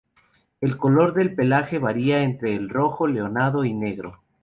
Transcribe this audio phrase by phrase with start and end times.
[0.61, 4.23] El color del pelaje varía entre el rojo, leonado y negro.